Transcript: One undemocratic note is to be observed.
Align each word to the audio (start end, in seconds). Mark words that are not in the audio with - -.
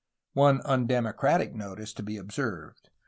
One 0.33 0.61
undemocratic 0.65 1.53
note 1.53 1.79
is 1.79 1.93
to 1.93 2.01
be 2.01 2.17
observed. 2.17 2.89